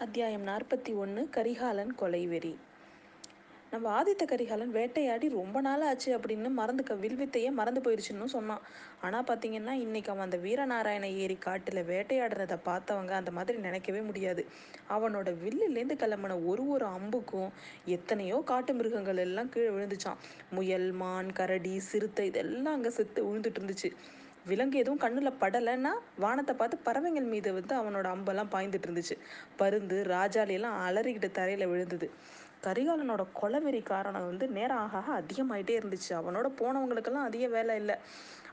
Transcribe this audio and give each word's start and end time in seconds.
அத்தியாயம் 0.00 0.44
நாற்பத்தி 0.48 0.92
ஒன்று 0.94 1.22
கரிகாலன் 1.30 1.90
கொலைவெறி 1.98 2.52
நம்ம 3.72 3.86
ஆதித்த 3.96 4.22
கரிகாலன் 4.26 4.72
வேட்டையாடி 4.76 5.26
ரொம்ப 5.28 5.60
நாள் 5.60 5.82
ஆச்சு 5.88 6.10
அப்படின்னு 6.16 6.50
மறந்துக்க 6.60 6.92
வில்வித்தையே 7.02 7.50
மறந்து 7.58 7.80
போயிடுச்சுன்னு 7.80 8.28
சொன்னான். 8.34 8.62
ஆனால் 9.00 9.26
பார்த்தீங்கன்னா 9.28 9.74
இன்னைக்கு 9.82 10.10
அவன் 10.12 10.26
அந்த 10.26 10.38
வீரநாராயண 10.46 11.08
ஏரி 11.24 11.36
காட்டில் 11.38 11.80
வேட்டையாடுறத 11.82 12.56
பார்த்தவங்க 12.64 13.14
அந்த 13.18 13.30
மாதிரி 13.30 13.58
நினைக்கவே 13.58 14.00
முடியாது. 14.00 14.44
அவனோட 14.88 15.28
வில்லுலேருந்து 15.42 15.98
கிளம்பின 16.04 16.38
ஒரு 16.46 16.64
ஒரு 16.68 16.86
அம்புக்கும் 16.96 17.50
எத்தனையோ 17.96 18.38
காட்டு 18.44 18.74
மிருகங்கள் 18.74 19.22
எல்லாம் 19.26 19.52
கீழே 19.56 19.70
விழுந்துச்சான் 19.76 20.22
முயல் 20.50 20.90
மான் 20.92 21.30
கரடி 21.32 21.74
சிறுத்தை 21.90 22.26
இதெல்லாம் 22.26 22.74
அங்கே 22.74 22.90
செத்து 22.90 23.26
விழுந்துட்டு 23.28 23.62
இருந்துச்சு. 23.62 23.90
விலங்கு 24.46 24.78
எதுவும் 24.78 24.98
கண்ணில் 24.98 25.38
படலைன்னா 25.40 25.92
வானத்தை 26.16 26.54
பார்த்து 26.54 26.76
பறவைகள் 26.78 27.24
மீது 27.24 27.52
வந்து 27.52 27.74
அவனோட 27.76 28.06
அம்பெல்லாம் 28.06 28.52
பாய்ந்துட்டு 28.52 28.86
இருந்துச்சு. 28.88 29.16
பருந்து 29.56 30.04
ராஜாளி 30.10 30.52
எல்லாம் 30.52 30.78
அலறிக்கிட்டு 30.86 31.30
தரையில் 31.32 31.66
விழுந்தது. 31.66 32.06
கரிகாலனோட 32.62 33.26
கொலவெறி 33.34 33.82
காரணம் 33.84 34.26
வந்து 34.26 34.48
நேரம் 34.48 34.78
ஆக 34.78 34.96
ஆக 34.96 35.20
அதிகமாயிட்டே 35.20 35.74
இருந்துச்சு. 35.80 36.10
அவனோட 36.14 36.46
போனவங்களுக்கெல்லாம் 36.58 37.28
அதிக 37.28 37.46
வேலை 37.48 37.76
இல்லை. 37.76 37.96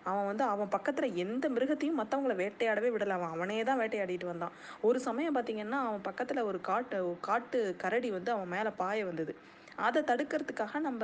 அவன் 0.04 0.26
வந்து 0.26 0.44
அவன் 0.44 0.70
பக்கத்தில் 0.70 1.18
எந்த 1.18 1.50
மிருகத்தையும் 1.50 2.00
மற்றவங்கள 2.00 2.36
வேட்டையாடவே 2.36 2.90
விடலை. 2.92 3.12
அவன் 3.12 3.34
அவனே 3.34 3.64
தான் 3.64 3.80
வேட்டையாடிட்டு 3.80 4.26
வந்தான். 4.26 4.54
ஒரு 4.81 5.00
சமயம் 5.00 5.36
பார்த்தீங்கன்னா 5.36 5.80
அவன் 5.84 6.02
பக்கத்தில் 6.02 6.42
ஒரு 6.42 6.62
காட்டு 6.62 7.00
காட்டு 7.22 7.59
கரடி 7.78 8.12
வந்து 8.12 8.31
அவன் 8.31 8.48
மேலே 8.48 8.70
பாய 8.78 9.06
வந்தது. 9.06 9.34
அதை 9.80 10.02
தடுக்கிறதுக்காக 10.04 10.80
நம்ம 10.80 11.02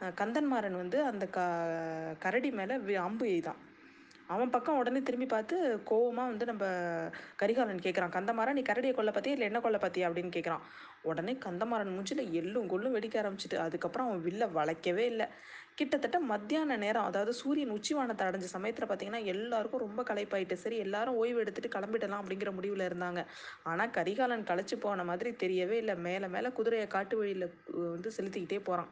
அஹ், 0.00 0.14
கந்தன்மாறன் 0.16 0.76
வந்து 0.76 1.04
அந்த 1.04 1.26
க 1.28 1.40
கரடி 2.18 2.50
மேலே 2.52 2.74
அம்பு 3.00 3.26
எய்தான். 3.26 3.60
அவன் 4.32 4.52
பக்கம் 4.54 4.78
உடனே 4.80 5.00
திரும்பி 5.06 5.26
பார்த்து 5.26 5.56
கோவமாக 5.90 6.30
வந்து 6.30 6.46
நம்ம 6.50 6.64
கரிகாலன் 7.40 7.84
கேட்குறான் 7.86 8.14
கந்தமாறன் 8.16 8.56
நீ 8.58 8.62
கரடியை 8.68 8.94
கொல்ல 8.94 9.12
பார்த்தியா 9.14 9.36
இல்லை 9.36 9.48
என்ன 9.50 9.60
கொல்ல 9.64 9.78
பார்த்தியா 9.84 10.08
அப்படின்னு 10.08 10.34
கேட்குறான் 10.36 10.64
உடனே 11.10 11.32
கந்தமாறன் 11.46 11.94
மூஞ்சில் 11.94 12.22
எள்ளும் 12.40 12.70
கொள்ளும் 12.72 12.94
வெடிக்க 12.96 13.16
ஆரம்பிச்சிட்டு 13.22 13.58
அதுக்கப்புறம் 13.64 14.08
அவன் 14.08 14.24
வில்ல 14.26 14.46
வளைக்கவே 14.58 15.06
இல்லை. 15.12 15.26
கிட்டத்தட்ட 15.78 16.18
மத்தியான 16.30 16.76
நேரம் 16.76 17.06
அதாவது 17.10 17.32
சூரியன் 17.40 17.74
உச்சிவானத்தை 17.76 18.24
அடைஞ்ச 18.28 18.48
சமயத்தில் 18.54 18.88
பார்த்தீங்கன்னா 18.88 19.22
எல்லாருக்கும் 19.34 19.84
ரொம்ப 19.84 20.00
களைப்பாயிட்டு 20.10 20.56
சரி 20.64 20.78
எல்லாரும் 20.86 21.18
ஓய்வு 21.20 21.42
எடுத்துட்டு 21.44 21.74
கிளம்பிடலாம் 21.76 22.22
அப்படிங்கிற 22.22 22.50
முடிவில் 22.58 22.88
இருந்தாங்க. 22.88 23.20
ஆனால் 23.70 23.94
கரிகாலன் 23.98 24.48
களைச்சு 24.50 24.78
போன 24.84 25.04
மாதிரி 25.10 25.32
தெரியவே 25.44 25.78
இல்லை. 25.82 25.96
மேலே 26.08 26.28
மேலே 26.36 26.50
குதிரையை 26.58 26.88
காட்டு 26.96 27.16
வழியில் 27.20 27.46
வந்து 27.94 28.10
செலுத்திக்கிட்டே 28.18 28.60
போகிறான் 28.68 28.90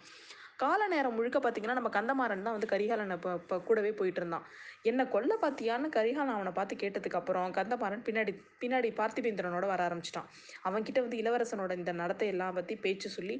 கால 0.63 0.87
நேரம் 0.93 1.17
முழுக்க 1.19 1.39
பார்த்தீங்கன்னா 1.39 1.77
நம்ம 1.79 1.91
கந்தமாறன் 1.97 2.47
தான் 2.47 2.57
வந்து 2.57 2.71
கரிகாலனை 2.73 3.15
இப்போ 3.19 3.31
இப்போ 3.41 3.57
கூடவே 3.69 3.91
போயிட்டு 3.99 4.21
இருந்தான் 4.23 4.45
என்ன 4.91 5.07
கொல்ல 5.15 5.33
பார்த்தியான்னு 5.43 5.89
கரிகாலன் 5.97 6.37
அவனை 6.37 6.53
பார்த்து 6.59 6.81
கேட்டதுக்கு 6.83 7.19
அப்புறம் 7.21 7.55
கந்தமாறன் 7.59 8.05
பின்னாடி 8.09 8.33
பின்னாடி 8.63 8.89
பார்த்திபேந்திரனோட 9.01 9.67
வர 9.73 9.83
ஆரம்பிச்சிட்டான். 9.89 10.29
அவன்கிட்ட 10.69 11.01
வந்து 11.07 11.21
இளவரசனோட 11.23 11.75
இந்த 11.81 11.95
நடத்தை 12.03 12.29
எல்லாம் 12.35 12.57
பற்றி 12.59 12.77
பேச்சு 12.87 13.11
சொல்லி 13.17 13.37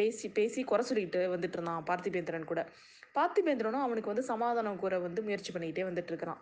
பேசி 0.00 0.28
பேசி 0.38 0.62
குறை 0.72 0.84
சொல்லிட்டு 0.90 1.22
வந்துட்டு 1.34 1.58
இருந்தான் 1.58 1.86
பார்த்திபேந்திரன் 1.90 2.50
கூட. 2.52 2.62
பார்த்திபேந்திரனும் 3.18 3.86
அவனுக்கு 3.86 4.12
வந்து 4.12 4.30
சமாதானம் 4.32 4.80
கூற 4.84 4.98
வந்து 5.06 5.20
முயற்சி 5.28 5.52
பண்ணிக்கிட்டே 5.52 5.86
வந்துட்டு 5.88 6.12
இருக்கிறான் 6.12 6.40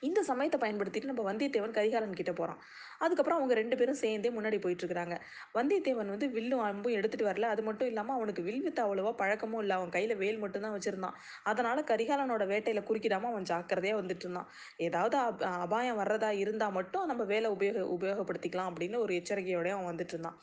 இந்த 0.00 0.20
சமயத்தை 0.22 0.58
பயன்படுத்திட்டு 0.60 1.10
நம்ம 1.10 1.24
வந்தியத்தேவன் 1.30 1.76
கரிகாலன் 1.78 2.14
கிட்ட 2.14 2.32
போகிறான் 2.32 2.60
அதுக்கப்புறம் 3.00 3.38
அவங்க 3.38 3.54
ரெண்டு 3.54 3.76
பேரும் 3.76 4.00
சேர்ந்தே 4.02 4.30
முன்னாடி 4.30 4.58
போயிட்டுருக்கிறாங்க 4.58 5.14
வந்தியத்தேவன் 5.54 6.12
வந்து 6.14 6.26
வில்லும் 6.28 6.62
அம்பும் 6.62 6.92
எடுத்துட்டு 6.92 7.26
வரல. 7.26 7.48
அது 7.54 7.62
மட்டும் 7.62 7.88
இல்லாமல் 7.88 8.16
அவனுக்கு 8.16 8.42
வில் 8.42 8.62
வித்து 8.62 8.82
அவ்வளோவா 8.82 9.12
பழக்கமும் 9.12 9.60
இல்லை. 9.60 9.76
அவன் 9.76 9.90
கையில் 9.90 10.16
வேல் 10.16 10.38
மட்டும்தான் 10.38 10.74
வச்சிருந்தான். 10.76 11.16
அதனால 11.44 11.80
கரிகாலனோட 11.82 12.46
வேட்டையில 12.46 12.82
குறுக்கிடாம 12.88 13.30
அவன் 13.32 13.48
ஜாக்கிரதையா 13.52 13.96
வந்துட்டு 14.00 14.26
இருந்தான். 14.26 14.50
ஏதாவது 14.78 15.16
அபாயம் 15.62 16.00
வர்றதா 16.00 16.30
இருந்தால் 16.42 16.72
மட்டும் 16.72 17.06
நம்ம 17.06 17.24
வேலை 17.24 17.50
உபயோக 17.50 17.86
உபயோகப்படுத்திக்கலாம் 17.96 18.70
அப்படின்னு 18.72 18.98
ஒரு 18.98 19.14
எச்சரிக்கையோடய 19.14 19.76
அவன் 19.76 19.90
வந்துட்டு 19.92 20.14
இருந்தான். 20.16 20.38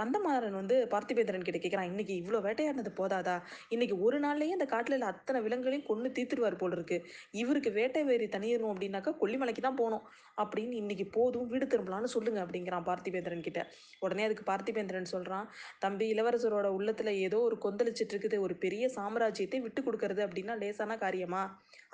கந்தமாறன் 0.00 0.58
வந்து 0.60 0.76
பார்த்திபேந்திரன் 0.92 1.44
கிட்ட 1.46 1.58
கேட்குறான் 1.62 1.90
இன்னைக்கு 1.90 2.14
இவ்வளோ 2.20 2.38
வேட்டையாடினது 2.46 2.92
போதாதா? 3.00 3.34
இன்னைக்கு 3.74 3.96
ஒரு 4.06 4.18
நாள்லயே 4.24 4.54
அந்த 4.56 4.66
காட்டில் 4.72 4.96
உள்ள 4.96 5.06
அத்தனை 5.12 5.38
விலங்குகளையும் 5.46 5.88
கொண்டு 5.88 6.08
தீர்த்துருவார் 6.16 6.60
போல் 6.60 6.76
இருக்கு 6.76 6.96
இவருக்கு 7.40 7.70
வேட்டை 7.78 8.02
வேறி 8.10 8.26
தனியணும் 8.36 8.72
அப்படின்னாக்கா 8.74 9.12
கொல்லிமலைக்கு 9.22 9.62
தான் 9.66 9.78
போகணும். 9.80 10.04
அப்படின்னு 10.42 10.74
இன்னைக்கு 10.82 11.06
போதும் 11.16 11.48
வீடு 11.52 11.66
திரும்பலான்னு 11.72 12.10
சொல்லுங்க 12.14 12.40
அப்படிங்கிறான் 12.44 12.86
பார்த்திபேந்திரன் 12.88 13.44
கிட்ட. 13.48 13.62
உடனே 14.04 14.24
அதுக்கு 14.28 14.46
பார்த்திபேந்திரன் 14.50 15.10
சொல்றான் 15.14 15.48
தம்பி 15.84 16.06
இளவரசரோட 16.14 16.68
உள்ளத்துல 16.78 17.12
ஏதோ 17.26 17.40
ஒரு 17.48 17.58
கொந்தளிச்சிட்டு 17.66 18.14
இருக்குது 18.14 18.38
ஒரு 18.46 18.56
பெரிய 18.64 18.86
சாம்ராஜ்யத்தை 18.96 19.60
விட்டு 19.66 19.82
கொடுக்கறது 19.88 20.22
அப்படின்னா 20.28 20.56
லேசான 20.62 20.96
காரியமா? 21.04 21.42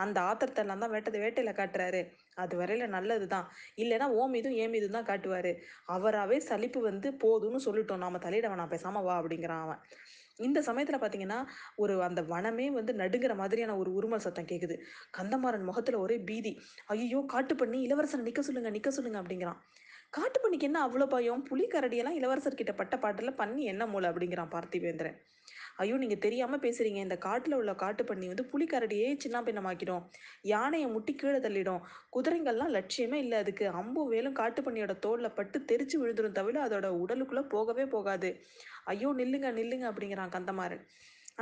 அந்த 0.04 0.18
ஆத்திரத்தை 0.30 0.62
எல்லாம் 0.64 0.84
தான் 0.84 0.94
வேட்டை 0.94 1.18
வேட்டையில 1.24 1.52
காட்டுறாரு. 1.58 2.00
அது 2.42 2.54
வரையில 2.60 2.86
நல்லது 2.94 3.26
தான் 3.34 3.46
இல்லைன்னா 3.82 4.06
ஓ 4.16 4.22
மீதும் 4.32 4.56
ஏ 4.62 4.64
மீதும் 4.72 4.96
தான் 4.96 5.06
காட்டுவாரு. 5.10 5.52
அவராகவே 5.94 6.38
சலிப்பு 6.48 6.80
வந்து 6.88 7.08
போதும்னு 7.22 7.60
சொல்லிட்டோம். 7.66 7.95
நாம 7.96 8.18
தலையிட 8.18 8.48
வேணாம் 8.48 8.72
பேசாம 8.74 9.02
வா 9.02 9.14
அப்படிங்கிறான் 9.22 9.62
அவன். 9.62 9.80
இந்த 10.38 10.60
சமயத்துல 10.60 10.96
பாத்தீங்கன்னா 11.00 11.38
ஒரு 11.76 12.02
அந்த 12.02 12.22
வனமே 12.22 12.66
வந்து 12.70 12.92
நடுங்கிற 12.92 13.34
மாதிரியான 13.36 13.76
ஒரு 13.76 13.90
உருமல் 13.92 14.24
சத்தம் 14.26 14.44
கேக்குது. 14.44 14.76
கந்தமாறன் 15.18 15.64
முகத்துல 15.64 15.98
ஒரே 15.98 16.18
பீதி. 16.18 16.52
ஐயோ 16.86 17.24
காட்டு 17.26 17.56
பண்ணி 17.56 17.80
இளவரசனை 17.86 18.24
நிக்க 18.28 18.40
சொல்லுங்க 18.40 18.70
நிக்க 18.70 18.88
சொல்லுங்க 18.88 19.22
அப்படிங்கிறான். 19.22 19.60
காட்டு 20.10 20.38
பண்ணிக்கு 20.40 20.68
என்ன 20.70 20.88
அவ்வளோ 20.88 21.06
பயம்? 21.06 21.42
புலி 21.42 21.66
கரடியெல்லாம் 21.66 22.18
இளவரசர்கிட்ட 22.20 22.74
பட்ட 22.76 22.98
பாட்டில் 22.98 23.34
பண்ணி 23.34 23.64
என்ன 23.64 23.86
மூளை 23.86 24.10
அப்படிங்கிறான் 24.10 24.52
பார்த்திவேந்திரன். 24.52 25.16
ஐயோ 25.82 25.96
நீங்கள் 26.02 26.22
தெரியாமல் 26.24 26.62
பேசுகிறீங்க 26.64 27.00
இந்த 27.06 27.16
காட்டில் 27.26 27.56
உள்ள 27.58 27.72
காட்டு 27.82 28.02
பண்ணி 28.10 28.26
வந்து 28.32 28.44
புலிக்கரடியே 28.52 29.08
சின்ன 29.24 29.42
பின்னமாக்கிடும் 29.46 30.04
யானையை 30.52 30.88
முட்டி 30.94 31.12
கீழே 31.20 31.40
தள்ளிடும். 31.46 31.82
குதிரைங்கள்லாம் 32.16 32.74
லட்சியமே 32.76 33.18
இல்லை 33.24 33.38
அதுக்கு. 33.42 33.66
அம்பும் 33.80 34.10
வேலும் 34.14 34.38
காட்டு 34.40 34.62
பண்ணியோட 34.66 34.94
தோல்ல 35.06 35.30
பட்டு 35.38 35.60
தெரிச்சு 35.72 35.98
விழுந்துரும் 36.02 36.38
தவிர 36.40 36.62
அதோட 36.66 36.88
உடலுக்குள்ளே 37.02 37.44
போகவே 37.54 37.86
போகாது. 37.96 38.30
ஐயோ 38.92 39.10
நில்லுங்க 39.20 39.50
நில்லுங்க 39.60 39.86
அப்படிங்கிறான் 39.92 40.34
கந்தமாறன். 40.36 40.84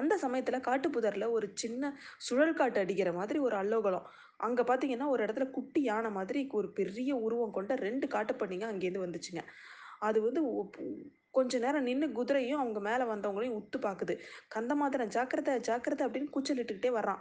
அந்த 0.01 0.15
சமயத்தில் 0.23 0.67
காட்டுப்புதரில் 0.69 1.33
ஒரு 1.37 1.47
சின்ன 1.63 1.93
சுழல் 2.27 2.59
காட்டு 2.61 2.79
அடிக்கிற 2.85 3.11
மாதிரி 3.19 3.39
ஒரு 3.47 3.57
அல்லோகலம். 3.63 4.07
அங்கே 4.47 4.63
பார்த்தீங்கன்னா 4.71 5.09
ஒரு 5.15 5.21
இடத்துல 5.27 5.47
குட்டி 5.57 5.81
யானை 5.91 6.11
மாதிரி 6.19 6.41
ஒரு 6.61 6.69
பெரிய 6.79 7.11
உருவம் 7.27 7.57
கொண்ட 7.59 7.75
ரெண்டு 7.87 8.07
காட்டுப்பண்ணிங்க 8.15 8.67
அங்கேருந்து 8.71 9.05
வந்துச்சுங்க. 9.07 9.43
அது 10.09 10.19
வந்து 10.27 10.41
கொஞ்ச 11.37 11.59
நேரம் 11.65 11.87
நின்று 11.89 12.07
குதிரையும் 12.19 12.61
அவங்க 12.63 12.81
மேலே 12.89 13.05
வந்தவங்களையும் 13.13 13.59
உத்து 13.61 13.79
பார்க்குது 13.87 14.15
கந்தமாதரன் 14.55 15.13
ஜாக்கிரதை 15.17 15.55
ஜாக்கிரதை 15.69 16.05
அப்படின்னு 16.07 16.33
கூச்சலிட்டுக்கிட்டே 16.37 16.93
வர்றான். 16.99 17.21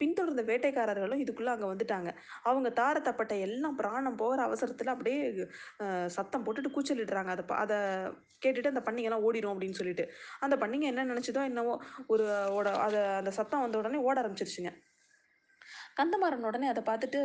பின்தொடர்ந்த 0.00 0.42
வேட்டைக்காரர்களும் 0.48 1.22
இதுக்குள்ளே 1.24 1.52
அங்கே 1.54 1.68
வந்துட்டாங்க. 1.72 2.10
அவங்க 2.48 2.68
தார 2.80 2.96
தப்பட்டை 3.08 3.36
எல்லாம் 3.46 3.76
பிராணம் 3.80 4.18
போகிற 4.22 4.40
அவசரத்தில் 4.48 4.92
அப்படியே 4.94 5.18
சத்தம் 6.16 6.44
போட்டுட்டு 6.46 6.70
கூச்சலிடுறாங்க 6.76 7.32
அதை 7.34 7.44
அதை 7.64 7.78
கேட்டுட்டு 8.44 8.72
அந்த 8.74 8.82
பண்ணிங்கெல்லாம் 8.86 9.26
ஓடிடும் 9.28 9.52
அப்படின்னு 9.54 9.80
சொல்லிட்டு. 9.80 10.06
அந்த 10.46 10.56
பண்ணிங்க 10.62 10.86
என்ன 10.92 11.06
நினச்சதோ 11.12 11.42
என்னவோ 11.50 11.74
ஒரு 12.14 12.26
ஓட 12.58 12.70
அதை 12.86 13.02
அந்த 13.20 13.32
சத்தம் 13.38 13.64
வந்த 13.66 13.82
உடனே 13.82 14.00
ஓட 14.08 14.16
ஆரம்பிச்சிருச்சுங்க. 14.22 14.72
கந்தமாறன் 15.96 16.46
உடனே 16.48 16.66
அதை 16.68 16.82
பார்த்துட்டு 16.82 17.18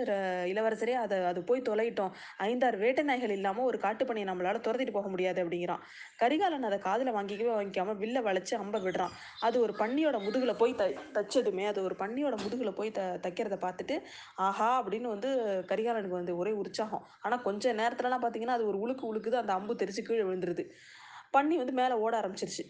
இளவரசரே 0.51 0.95
அதை 1.01 1.17
அது 1.25 1.39
போய் 1.43 1.65
தொலையிட்டோம். 1.67 2.11
ஐந்தாறு 2.45 2.77
வேட்டை 2.77 3.03
நாய்கள் 3.03 3.35
இல்லாமல் 3.35 3.67
ஒரு 3.67 3.77
காட்டுப்பணியை 3.79 4.27
நம்மளால 4.29 4.61
துரத்திட்டு 4.65 4.95
போக 4.95 5.09
முடியாது 5.09 5.39
அப்படிங்கிறான். 5.43 5.83
கரிகாலன் 6.19 6.67
அதை 6.69 6.79
காதில் 6.81 7.15
வாங்கிக்கவே 7.15 7.51
வாங்கிக்காம 7.53 7.95
வில்ல 7.99 8.21
வளைச்சு 8.21 8.55
அம்ப 8.57 8.79
விடுறான். 8.79 9.13
அது 9.41 9.57
ஒரு 9.59 9.75
பன்னியோட 9.77 10.19
முதுகில் 10.25 10.57
போய் 10.57 10.75
த 10.75 10.85
தச்சதுமே 11.17 11.65
அது 11.67 11.81
ஒரு 11.83 11.97
பன்னியோட 11.97 12.35
முதுகில் 12.43 12.73
போய் 12.73 12.91
த 12.91 13.03
தைக்கிறத 13.25 13.57
பார்த்துட்டு 13.59 13.97
ஆஹா! 14.39 14.69
அப்படின்னு 14.79 15.09
வந்து 15.09 15.31
கரிகாலனுக்கு 15.69 16.19
வந்து 16.19 16.35
ஒரே 16.37 16.53
உற்சாகம். 16.61 17.05
ஆனால் 17.21 17.43
கொஞ்சம் 17.43 17.79
நேரத்துலலாம் 17.79 18.23
பார்த்தீங்கன்னா 18.23 18.57
அது 18.57 18.69
ஒரு 18.71 18.79
உழுக்கு 18.85 19.05
உழுக்குது 19.09 19.37
அந்த 19.37 19.53
அம்பு 19.53 19.81
தெரிச்சு 19.81 20.03
கீழே 20.03 20.23
விழுந்துருது. 20.23 20.65
பன்னி 21.33 21.55
வந்து 21.57 21.73
மேலே 21.73 21.95
ஓட 22.01 22.13
ஆரம்பிச்சிருச்சு. 22.19 22.63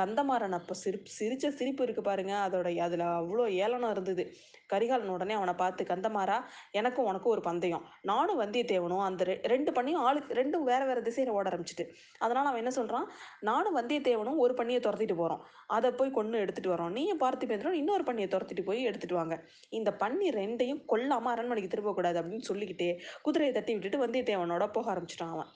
கந்தமாறன் 0.00 0.50
அப்போ 0.50 0.74
சிரிப் 0.74 1.06
சிரிச்ச 1.20 1.48
சிரிப்பு 1.48 1.82
இருக்கு 1.82 2.02
பாருங்க. 2.02 2.48
அதோட 2.50 2.76
அதில் 2.76 3.00
அவ்வளோ 3.00 3.48
ஏளனம் 3.48 3.90
இருந்தது. 3.90 4.32
கரிகாலன் 4.66 5.08
உடனே 5.08 5.34
அவனை 5.34 5.54
பார்த்து 5.54 5.84
கந்தமாறா 5.84 6.44
எனக்கும் 6.70 7.04
உனக்கும் 7.04 7.32
ஒரு 7.32 7.40
பந்தயம். 7.40 7.84
நானும் 8.02 8.40
வந்தியத்தேவனும் 8.40 9.02
அந்த 9.02 9.24
ரெ- 9.24 9.46
ரெண்டு 9.46 9.72
பண்ணியும் 9.72 9.94
ஆளுக்கு 9.94 10.34
ரெண்டும் 10.34 10.62
வேற 10.62 10.84
வேற 10.84 11.00
திசையில 11.00 11.28
ஓட 11.28 11.50
ஆரம்பிச்சிட்டு. 11.50 11.88
அதனால 12.18 12.48
அவன் 12.48 12.66
என்ன 12.66 12.82
சொல்றான்? 12.82 13.04
நானும் 13.40 13.76
வந்தியத்தேவனும் 13.76 14.36
ஒரு 14.36 14.54
பண்ணியை 14.54 14.80
துரத்திட்டு 14.80 15.14
போறோம். 15.18 15.40
அதை 15.66 15.90
போய் 15.90 16.10
கொண்டு 16.10 16.38
எடுத்துட்டு 16.38 16.74
வரோம் 16.74 16.90
நீயும் 16.90 17.20
பார்த்திபேந்திரன் 17.20 17.72
இன்னொரு 17.72 18.02
பண்ணியை 18.02 18.26
துரத்திட்டு 18.26 18.62
போய் 18.64 18.82
எடுத்துட்டு 18.82 19.14
வாங்க. 19.14 19.44
இந்த 19.68 19.92
பண்ணி 19.92 20.30
ரெண்டையும் 20.30 20.84
கொல்லாம 20.88 21.30
அரண்மனைக்கு 21.32 21.76
திரும்பக்கூடாது 21.76 22.04
அப்படின்னு 22.04 22.38
சொல்லிக்கிட்டே 22.38 23.00
குதிரையை 23.22 23.56
தட்டி 23.56 23.78
விட்டுட்டு 23.78 24.06
வந்தியத்தேவனோட 24.06 24.72
போக 24.72 24.94
ஆரம்பிச்சிட்டான் 24.94 25.30
அவன். 25.30 25.46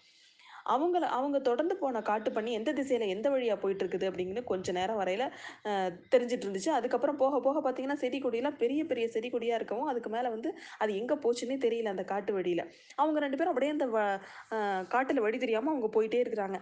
அவங்கள 0.68 1.04
அவங்க 1.16 1.38
தொடர்ந்து 1.38 1.76
போன 1.76 2.02
காட்டு 2.02 2.32
பண்ணி 2.32 2.52
எந்த 2.52 2.72
திசையில 2.72 3.06
எந்த 3.08 3.30
வழியா 3.30 3.56
போயிட்டு 3.56 3.84
இருக்குது 3.86 4.08
அப்படிங்கிறது 4.10 4.44
கொஞ்ச 4.44 4.72
நேரம் 4.72 5.00
வரையில 5.00 5.24
தெரிஞ்சிட்டு 6.14 6.46
இருந்துச்சு 6.46 6.68
அதுக்கப்புறம் 6.68 7.16
போக 7.16 7.40
போக 7.40 7.58
பார்த்தீங்கன்னா 7.64 7.92
செடி 7.92 8.18
கொடியெல்லாம் 8.18 8.56
பெரிய 8.56 8.84
பெரிய 8.84 9.08
செடி 9.08 9.30
கொடியா 9.30 9.54
இருக்கவும் 9.54 9.86
அதுக்கு 9.86 10.10
மேல 10.10 10.28
வந்து 10.28 10.50
அது 10.78 10.96
எங்க 10.96 11.14
போச்சுன்னே 11.14 11.56
தெரியல 11.66 11.84
அந்த 11.84 12.04
காட்டு 12.04 12.32
வழியில. 12.32 12.64
அவங்க 12.96 13.20
ரெண்டு 13.20 13.36
பேரும் 13.36 13.52
அப்படியே 13.52 13.72
அந்த 13.72 13.86
வ- 13.86 14.18
காட்டுல 14.94 15.20
வழி 15.20 15.38
தெரியாம 15.38 15.70
அவங்க 15.70 15.88
போயிட்டே 15.96 16.20
இருக்கிறாங்க. 16.26 16.58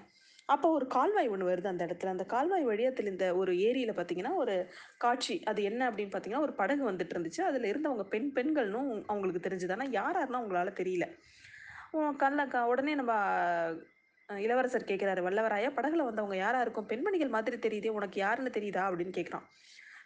அப்போ 0.46 0.68
ஒரு 0.70 0.86
கால்வாய் 0.86 1.28
ஒன்று 1.28 1.48
வருது 1.48 1.66
அந்த 1.66 1.86
இடத்துல. 1.86 2.06
அந்த 2.06 2.24
கால்வாய் 2.24 2.66
வழியத்தில் 2.66 3.06
இந்த 3.06 3.36
ஒரு 3.36 3.52
ஏரியில் 3.60 3.92
பார்த்தீங்கன்னா 3.92 4.34
ஒரு 4.34 4.56
காட்சி. 4.98 5.42
அது 5.42 5.62
என்ன 5.62 5.90
அப்படின்னு 5.90 6.14
பார்த்தீங்கன்னா 6.14 6.40
ஒரு 6.40 6.52
படகு 6.52 6.90
வந்துட்டு 6.90 7.14
இருந்துச்சு 7.14 7.40
அதில் 7.40 7.70
இருந்தவங்க 7.72 8.02
பெண் 8.02 8.30
பெண்கள்னும் 8.34 9.02
அவங்களுக்கு 9.06 9.48
தெரிஞ்சுது. 9.48 9.72
ஆனால் 9.72 9.90
யார் 9.90 10.16
யாருன்னா 10.16 10.34
அவங்களால 10.34 10.72
தெரியல. 10.80 11.06
கல்ல 12.16 12.66
உடனே 12.66 12.94
நம்ம 12.94 13.12
இளவரசர் 14.29 14.85
கேட்குறாரு 14.85 15.23
வல்லவராயா 15.26 15.71
படகுல 15.71 16.05
வந்தவங்க 16.05 16.37
யாரா 16.37 16.61
இருக்கும் 16.61 16.87
பெண்மணிகள் 16.87 17.29
மாதிரி 17.29 17.56
தெரியுது 17.56 17.88
உனக்கு 17.88 18.21
யாருன்னு 18.21 18.50
தெரியுதா? 18.50 18.85
அப்படின்னு 18.88 19.15
கேட்குறான். 19.19 19.47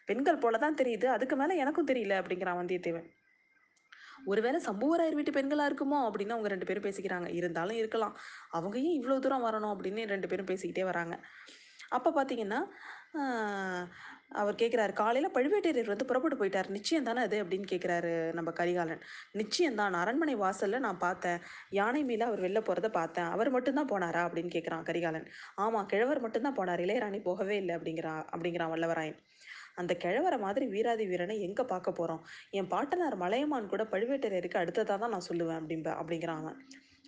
பெண்கள் 0.06 0.36
போல 0.36 0.58
தான் 0.58 0.74
தெரியுது 0.74 1.04
அதுக்கு 1.04 1.36
மேலே 1.36 1.56
எனக்கும் 1.56 1.86
தெரியல 1.86 2.14
அப்படிங்கிறான் 2.20 2.58
வந்தியத்தேவன். 2.60 3.06
ஒருவேளை 4.24 4.60
சம்புவராயர் 4.66 5.12
வீட்டு 5.12 5.32
பெண்களா 5.32 5.64
இருக்குமோ? 5.68 5.98
அப்படின்னு 6.06 6.34
அவங்க 6.34 6.48
ரெண்டு 6.48 6.66
பேரும் 6.66 6.82
பேசிக்கிறாங்க. 6.82 7.34
இருந்தாலும் 7.34 7.76
இருக்கலாம். 7.76 8.18
அவங்க 8.48 8.78
ஏன் 8.78 8.96
இவ்வளோ 9.02 9.18
தூரம் 9.18 9.44
வரணும்? 9.44 9.72
அப்படின்னு 9.74 10.06
ரெண்டு 10.06 10.28
பேரும் 10.28 10.46
பேசிக்கிட்டே 10.46 10.84
வராங்க. 10.84 11.14
அப்போ 11.88 12.10
பார்த்தீங்கன்னா 12.16 12.60
அவர் 14.30 14.54
கேட்குறாரு 14.54 14.92
காலையில் 14.92 15.34
பழுவேட்டரையர் 15.34 15.86
வந்து 15.86 16.04
புறப்பட்டு 16.04 16.36
போயிட்டார். 16.36 16.68
நிச்சயம் 16.68 17.04
தானே 17.04 17.20
அது? 17.20 17.44
அப்படின்னு 17.44 17.66
கேட்குறாரு 17.70 18.32
நம்ம 18.32 18.50
கரிகாலன். 18.50 19.02
நிச்சயம் 19.32 19.74
தான். 19.74 19.94
அரண்மனை 19.94 20.34
வாசலில் 20.34 20.80
நான் 20.80 20.98
பார்த்தேன். 20.98 21.38
யானை 21.70 22.04
மேலே 22.04 22.24
அவர் 22.24 22.40
வெளில 22.40 22.60
போகிறத 22.60 22.88
பார்த்தேன். 22.88 23.24
அவர் 23.24 23.50
மட்டும்தான் 23.50 23.88
போனாரா? 23.88 24.22
அப்படின்னு 24.28 24.52
கேட்குறான் 24.56 24.82
கரிகாலன். 24.82 25.26
ஆமாம் 25.54 25.86
கிழவர் 25.86 26.20
மட்டும்தான் 26.20 26.56
போனார். 26.56 26.84
இளையராணி 26.86 27.22
போகவே 27.22 27.56
இல்லை. 27.56 27.76
அப்படிங்கிறான் 27.76 28.22
அப்படிங்கிறான் 28.36 28.72
வல்லவராயன். 28.74 29.18
அந்த 29.74 29.96
கிழவரை 30.04 30.38
மாதிரி 30.38 30.66
வீராதி 30.66 31.06
வீரனை 31.06 31.40
எங்கே 31.40 31.62
பார்க்க 31.62 31.92
போகிறோம் 31.92 32.22
என் 32.50 32.66
பாட்டனார் 32.66 33.16
மலையமான் 33.16 33.68
கூட 33.68 33.82
பழுவேட்டரையருக்கு 33.84 34.56
அடுத்ததாக 34.56 34.98
தான் 35.00 35.10
நான் 35.10 35.28
சொல்லுவேன் 35.28 35.60
அப்படிம்ப 35.62 35.88
அப்படிங்கிறான் 36.00 36.40
அவன். 36.40 36.58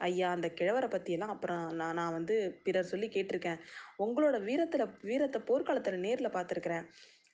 ஐயா 0.00 0.28
அந்த 0.36 0.48
கிழவரை 0.58 0.88
பற்றியெல்லாம் 0.90 1.32
அப்புறம் 1.34 1.64
நான் 1.80 1.98
நான் 2.00 2.16
வந்து 2.18 2.34
பிறர் 2.64 2.90
சொல்லி 2.92 3.08
கேட்டிருக்கேன். 3.14 3.60
உங்களோட 4.04 4.36
வீரத்தில் 4.48 4.92
வீரத்தை 5.08 5.40
போர்க்காலத்தில் 5.48 6.04
நேரில் 6.06 6.34
பார்த்துருக்குறேன். 6.36 6.86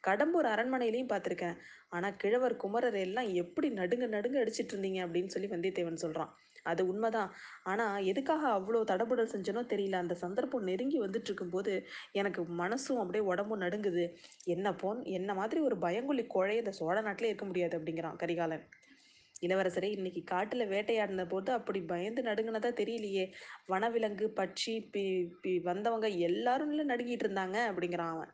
கடம்பூர் 0.05 0.49
அரண்மனையிலையும் 0.55 1.13
பார்த்துருக்கேன். 1.13 1.57
ஆனால் 1.95 2.19
கிழவர் 2.23 2.55
குமரர் 2.57 2.99
எல்லாம் 3.05 3.29
எப்படி 3.43 3.69
நடுங்க 3.79 4.07
நடுங்க 4.17 4.37
அடிச்சிட்டு 4.43 4.73
இருந்தீங்க 4.75 5.01
அப்படின்னு 5.07 5.33
சொல்லி 5.35 5.49
வந்தியத்தேவன் 5.55 6.05
சொல்கிறான் 6.05 6.33
அது 6.67 6.83
உண்மைதான். 6.89 7.31
ஆனால் 7.65 8.05
எதுக்காக 8.11 8.43
அவ்வளோ 8.59 8.81
தடபுடல் 8.91 9.33
செஞ்சனோ 9.35 9.63
தெரியல. 9.73 9.99
அந்த 10.05 10.15
சந்தர்ப்பம் 10.25 10.67
நெருங்கி 10.71 10.99
வந்துட்டு 11.05 11.31
இருக்கும்போது 11.31 11.75
எனக்கு 12.13 12.43
மனசும் 12.63 13.01
அப்படியே 13.03 13.25
உடம்பும் 13.33 13.63
நடுங்குது. 13.65 14.05
என்ன 14.55 14.73
போன் 14.75 15.01
என்ன 15.19 15.35
மாதிரி 15.35 15.61
ஒரு 15.61 15.79
பயங்குள்ளி 15.79 16.25
கோழை 16.27 16.57
இந்த 16.63 16.75
சோழ 16.81 16.97
நாட்டிலே 17.09 17.31
இருக்க 17.31 17.47
முடியாது 17.51 17.79
அப்படிங்கிறான் 17.79 18.21
கரிகாலன். 18.25 18.67
இளவரசரே 19.43 19.89
இன்னைக்கு 19.97 20.21
காட்டில் 20.25 20.71
வேட்டையாடின 20.73 21.25
போது 21.29 21.51
அப்படி 21.53 21.81
பயந்து 21.93 22.21
நடுங்கினதா 22.23 22.71
தெரியலையே. 22.81 23.25
வனவிலங்கு 23.73 24.27
பட்சி 24.39 24.75
பி 24.95 25.05
பி 25.43 25.53
வந்தவங்க 25.69 26.09
எல்லாரும் 26.29 26.71
இல்லை 26.71 26.85
நடுங்கிட்டு 26.93 27.27
இருந்தாங்க 27.27 27.57
அப்படிங்கிறான் 27.71 28.13
அவன். 28.15 28.31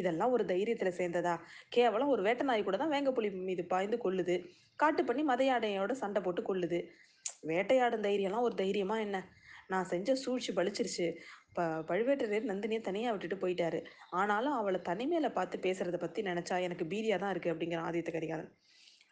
இதெல்லாம் 0.00 0.34
ஒரு 0.36 0.44
தைரியத்தில் 0.52 0.98
சேர்ந்ததா? 1.00 1.34
கேவலம் 1.68 2.12
ஒரு 2.14 2.22
வேட்டை 2.22 2.44
நாய் 2.46 2.66
கூட 2.68 2.76
தான் 2.76 2.94
வேங்கப்புலி 2.94 3.30
மீது 3.48 3.64
பாய்ந்து 3.72 3.98
கொள்ளுது. 4.04 4.36
காட்டு 4.76 5.02
பண்ணி 5.04 5.22
மதையாடையோட 5.32 5.94
சண்டை 6.02 6.20
போட்டு 6.22 6.42
கொள்ளுது. 6.42 6.80
வேட்டையாடும் 7.50 8.06
தைரியம்லாம் 8.08 8.46
ஒரு 8.48 8.56
தைரியமா 8.62 8.96
என்ன? 9.06 9.18
நான் 9.72 9.90
செஞ்ச 9.92 10.14
சூழ்ச்சி 10.24 10.50
பலிச்சிருச்சு 10.52 11.06
ப 11.56 11.62
பழுவேட்டரையர் 11.88 12.50
நந்தினியை 12.50 12.80
தனியாக 12.88 13.12
விட்டுட்டு 13.14 13.36
போயிட்டாரு. 13.42 13.78
ஆனாலும் 14.20 14.56
அவளை 14.60 14.78
தனிமையில் 14.90 15.36
பார்த்து 15.38 15.56
பேசுறத 15.66 15.98
பற்றி 16.04 16.20
நினச்சா 16.30 16.56
எனக்கு 16.66 16.84
பீதியாக 16.92 17.20
தான் 17.22 17.32
இருக்குது 17.34 17.52
அப்படிங்கிற 17.54 17.80
ஆதித்த 17.88 18.12
கரிகாலன். 18.16 18.50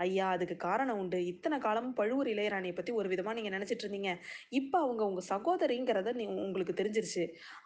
ஐயா 0.04 0.26
அதுக்கு 0.34 0.56
காரணம் 0.66 0.98
உண்டு. 1.02 1.18
இத்தனை 1.32 1.56
காலமும் 1.66 1.96
பழுவூர் 2.00 2.30
இளையராணியை 2.32 2.74
பற்றி 2.76 2.92
ஒரு 3.00 3.08
விதமாக 3.12 3.34
நீங்கள் 3.38 3.54
நினச்சிட்டு 3.56 3.84
இருந்தீங்க. 3.86 4.12
இப்போ 4.60 4.76
அவங்க 4.84 5.02
உங்கள் 5.10 5.28
சகோதரிங்கிறத 5.32 6.14
நீ 6.20 6.26
உங்களுக்கு 6.44 6.74
தெரிஞ்சிருச்சு. 6.80 7.24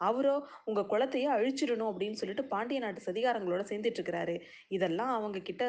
அவரோ 0.08 0.34
உங்கள் 0.64 0.88
குளத்தையே 0.92 1.28
அழிச்சிடணும் 1.36 1.90
அப்படின்னு 1.92 2.20
சொல்லிட்டு 2.22 2.46
பாண்டிய 2.54 2.80
நாட்டு 2.84 3.06
சதிகாரங்களோட 3.08 3.64
சேர்ந்துட்டு 3.70 4.00
இருக்கிறாரு. 4.00 4.36
இதெல்லாம் 4.76 5.12
அவங்க 5.18 5.40
கிட்ட 5.50 5.64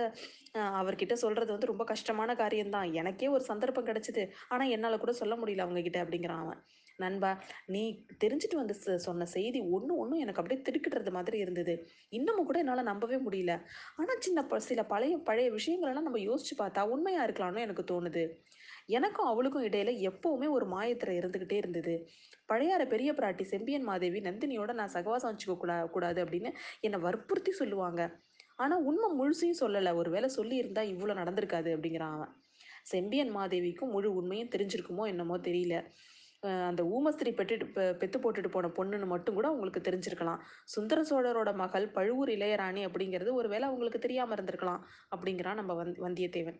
அவர்கிட்ட 0.80 1.16
சொல்கிறது 1.24 1.52
வந்து 1.56 1.72
ரொம்ப 1.74 1.86
கஷ்டமான 1.94 2.36
காரியம்தான். 2.44 2.90
எனக்கே 3.02 3.30
ஒரு 3.36 3.46
சந்தர்ப்பம் 3.52 3.90
கிடைச்சிது. 3.92 4.26
ஆனால் 4.50 4.74
என்னால் 4.78 5.04
கூட 5.04 5.14
சொல்ல 5.22 5.36
முடியல 5.42 5.66
அவங்க 5.68 5.84
கிட்ட 5.88 6.00
அப்படிங்கிறான் 6.06 6.44
அவன். 6.46 6.62
நண்பா 7.00 7.32
நீ 7.70 7.82
தெரிஞ்சுட்டு 8.24 8.56
வந்து 8.56 8.76
சொன்ன 9.06 9.28
செய்தி 9.34 9.60
ஒன்று 9.76 9.94
ஒன்றும் 9.98 10.22
எனக்கு 10.22 10.42
அப்படியே 10.42 10.60
திடுக்கிடுறது 10.62 11.12
மாதிரி 11.12 11.38
இருந்தது. 11.38 11.74
இன்னமும் 12.12 12.48
கூட 12.48 12.60
என்னால் 12.60 12.90
நம்பவே 12.92 13.18
முடியல. 13.26 13.54
ஆனால் 13.96 14.22
சின்ன 14.22 14.44
ப 14.46 14.60
சில 14.68 14.84
பழைய 14.86 15.16
பழைய 15.22 15.50
விஷயங்களெல்லாம் 15.52 16.08
நம்ம 16.10 16.22
யோசிச்சு 16.26 16.56
பார்த்தா 16.58 16.84
உண்மையாக 16.94 17.28
இருக்கலாம்னு 17.28 17.66
எனக்கு 17.68 17.86
தோணுது. 17.92 18.24
எனக்கும் 18.90 19.30
அவளுக்கும் 19.32 19.68
இடையில 19.68 19.92
எப்பவுமே 20.10 20.48
ஒரு 20.56 20.66
மாயத்திரை 20.68 21.14
இருந்துக்கிட்டே 21.18 21.58
இருந்தது. 21.58 21.94
பழையாற 22.50 22.84
பெரிய 22.88 23.12
பிராட்டி 23.14 23.46
செம்பியன் 23.46 23.88
மாதேவி 23.88 24.20
நந்தினியோட 24.22 24.74
நான் 24.74 24.96
சகவாசம் 24.96 25.32
வச்சுக்க 25.32 25.56
கூடா 25.56 25.78
கூடாது 25.88 26.20
அப்படின்னு 26.26 26.50
என்னை 26.82 27.00
வற்புறுத்தி 27.00 27.52
சொல்லுவாங்க. 27.52 28.02
ஆனால் 28.60 28.84
உண்மை 28.84 29.10
முழுசையும் 29.18 29.62
சொல்லலை. 29.62 29.94
ஒருவேளை 29.96 30.30
சொல்லியிருந்தா 30.38 30.84
இவ்வளோ 30.94 31.16
நடந்திருக்காது 31.22 31.70
அப்படிங்கிறான் 31.76 32.16
அவன். 32.18 32.34
செம்பியன் 32.86 33.32
மாதேவிக்கும் 33.36 33.94
முழு 33.96 34.10
உண்மையும் 34.14 34.52
தெரிஞ்சிருக்குமோ 34.52 35.04
என்னமோ 35.08 35.38
தெரியல. 35.48 35.76
அந்த 36.68 36.84
ஊமஸ்திரி 36.84 37.32
பெற்றுட்டு 37.36 37.94
பெத்து 37.98 38.20
போட்டுட்டு 38.20 38.48
போன 38.48 38.68
பொண்ணுன்னு 38.68 39.06
மட்டும் 39.06 39.34
கூட 39.34 39.52
உங்களுக்கு 39.52 39.82
தெரிஞ்சிருக்கலாம். 39.82 40.40
சுந்தர 40.64 41.02
சோழரோட 41.10 41.56
மகள் 41.56 41.88
பழுவூர் 41.88 42.30
இளையராணி 42.30 42.84
அப்படிங்கிறது 42.88 43.34
ஒருவேளை 43.34 43.70
உங்களுக்கு 43.70 44.00
தெரியாமல் 44.00 44.38
இருந்திருக்கலாம் 44.38 44.82
அப்படிங்கிறான் 45.16 45.54
நம்ம 45.54 45.84
வந் 45.84 45.94
வந்தியத்தேவன். 46.06 46.54